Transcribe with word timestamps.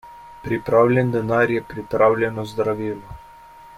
Pripravljen 0.45 1.11
denar 1.15 1.53
je 1.55 1.63
pripravljeno 1.73 2.47
zdravilo. 2.53 3.19